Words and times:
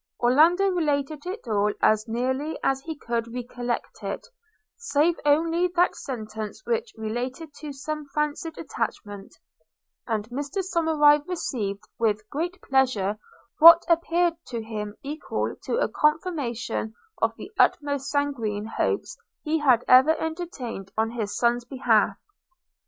Orlando 0.19 0.67
related 0.69 1.27
it 1.27 1.47
all 1.47 1.71
as 1.79 2.07
nearly 2.07 2.57
as 2.63 2.81
he 2.81 2.95
could 2.95 3.31
recollect 3.31 4.01
it, 4.01 4.25
save 4.75 5.19
only 5.25 5.67
that 5.75 5.95
sentence 5.95 6.65
which 6.65 6.91
related 6.97 7.53
to 7.59 7.71
some 7.71 8.07
fancied 8.07 8.57
attachment; 8.57 9.35
and 10.07 10.27
Mr 10.29 10.63
Somerive 10.63 11.27
received, 11.27 11.83
with 11.99 12.27
great 12.31 12.59
pleasure, 12.63 13.19
what 13.59 13.83
appeared 13.87 14.33
to 14.47 14.63
him 14.63 14.95
equal 15.03 15.55
to 15.65 15.77
a 15.77 15.87
confirmation 15.87 16.95
of 17.21 17.35
the 17.35 17.51
most 17.79 18.09
sanguine 18.09 18.65
hopes 18.77 19.15
he 19.43 19.59
had 19.59 19.83
ever 19.87 20.19
entertained 20.19 20.91
on 20.97 21.11
his 21.11 21.37
son's 21.37 21.63
behalf. 21.63 22.17